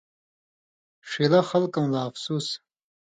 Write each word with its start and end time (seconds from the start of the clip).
ݜِلہۡ 1.09 1.43
خلکؤں 1.49 1.87
لا 1.93 2.01
افسُوس! 2.09 2.47